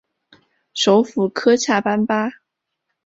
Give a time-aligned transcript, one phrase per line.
[0.73, 2.31] 首府科恰班巴。